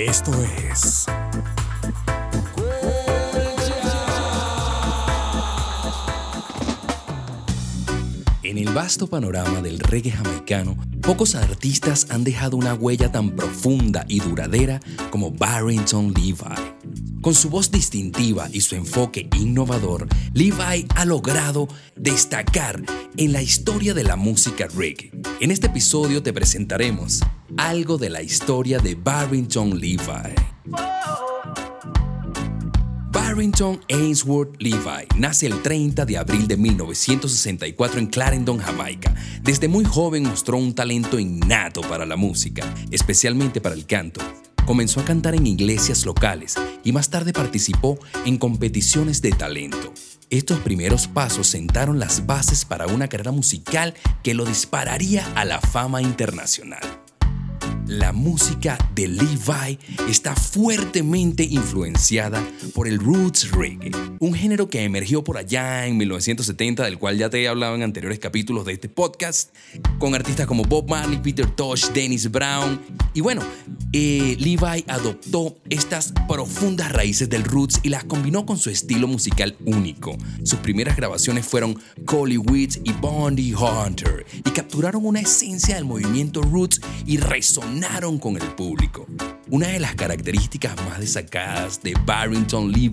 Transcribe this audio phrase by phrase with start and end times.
[0.00, 0.32] Esto
[0.72, 1.04] es.
[8.42, 14.06] En el vasto panorama del reggae jamaicano, pocos artistas han dejado una huella tan profunda
[14.08, 16.38] y duradera como Barrington Levi.
[17.20, 22.82] Con su voz distintiva y su enfoque innovador, Levi ha logrado destacar
[23.18, 25.10] en la historia de la música reggae.
[25.40, 27.20] En este episodio te presentaremos
[27.56, 30.34] algo de la historia de Barrington Levi.
[33.12, 39.14] Barrington Ainsworth Levi nace el 30 de abril de 1964 en Clarendon, Jamaica.
[39.42, 44.20] Desde muy joven mostró un talento innato para la música, especialmente para el canto.
[44.66, 49.92] Comenzó a cantar en iglesias locales y más tarde participó en competiciones de talento.
[50.28, 55.60] Estos primeros pasos sentaron las bases para una carrera musical que lo dispararía a la
[55.60, 56.99] fama internacional.
[57.90, 59.76] La música de Levi
[60.08, 62.40] está fuertemente influenciada
[62.72, 67.30] por el roots reggae, un género que emergió por allá en 1970, del cual ya
[67.30, 69.52] te he hablado en anteriores capítulos de este podcast,
[69.98, 72.80] con artistas como Bob Marley, Peter Tosh, Dennis Brown.
[73.12, 73.42] Y bueno,
[73.92, 79.56] eh, Levi adoptó estas profundas raíces del roots y las combinó con su estilo musical
[79.64, 80.16] único.
[80.44, 86.40] Sus primeras grabaciones fueron Collie Witch y Bondi Hunter y capturaron una esencia del movimiento
[86.40, 87.16] roots y
[88.20, 89.06] con el público.
[89.48, 92.92] Una de las características más destacadas de Barrington Levi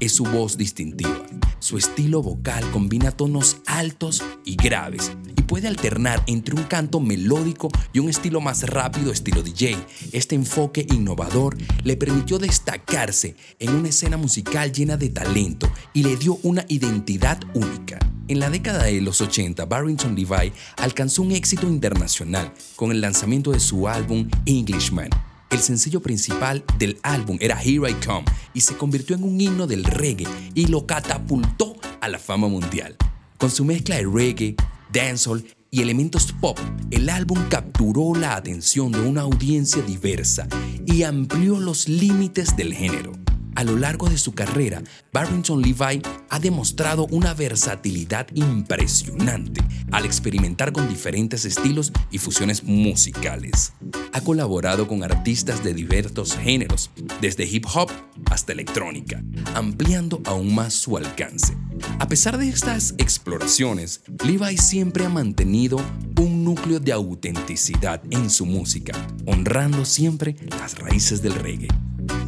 [0.00, 1.24] es su voz distintiva.
[1.60, 7.68] Su estilo vocal combina tonos altos y graves y puede alternar entre un canto melódico
[7.94, 9.78] y un estilo más rápido estilo DJ.
[10.12, 16.16] Este enfoque innovador le permitió destacarse en una escena musical llena de talento y le
[16.16, 17.98] dio una identidad única.
[18.28, 23.50] En la década de los 80, Barrington Levi alcanzó un éxito internacional con el lanzamiento
[23.50, 25.10] de su álbum Englishman.
[25.50, 29.66] El sencillo principal del álbum era Here I Come y se convirtió en un himno
[29.66, 32.96] del reggae y lo catapultó a la fama mundial.
[33.38, 34.54] Con su mezcla de reggae,
[34.92, 36.58] dancehall y elementos pop,
[36.90, 40.46] el álbum capturó la atención de una audiencia diversa
[40.86, 43.12] y amplió los límites del género.
[43.54, 44.82] A lo largo de su carrera,
[45.12, 53.74] Barrington Levi ha demostrado una versatilidad impresionante al experimentar con diferentes estilos y fusiones musicales.
[54.14, 57.90] Ha colaborado con artistas de diversos géneros, desde hip hop
[58.30, 59.22] hasta electrónica,
[59.54, 61.56] ampliando aún más su alcance.
[61.98, 65.76] A pesar de estas exploraciones, Levi siempre ha mantenido
[66.18, 68.92] un núcleo de autenticidad en su música,
[69.26, 71.68] honrando siempre las raíces del reggae.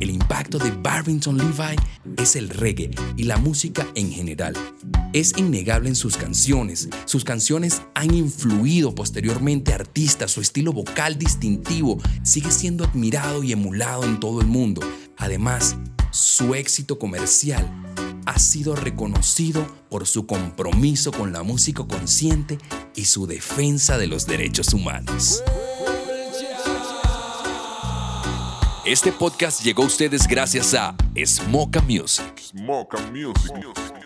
[0.04, 1.76] El impacto de Barrington Levi
[2.18, 4.52] es el reggae y la música en general.
[5.14, 6.90] Es innegable en sus canciones.
[7.06, 10.30] Sus canciones han influido posteriormente a artistas.
[10.30, 14.82] Su estilo vocal distintivo sigue siendo admirado y emulado en todo el mundo.
[15.16, 15.74] Además,
[16.10, 17.66] su éxito comercial
[18.26, 22.58] ha sido reconocido por su compromiso con la música consciente
[22.94, 25.42] y su defensa de los derechos humanos.
[28.86, 32.38] Este podcast llegó a ustedes gracias a Smoka Music.
[32.38, 34.03] Smoke Music.